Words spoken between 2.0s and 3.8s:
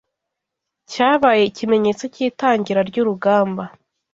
cy’itangira ry’urugamba